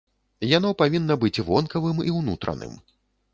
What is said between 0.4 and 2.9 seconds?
Яно павінна быць вонкавым і ўнутраным.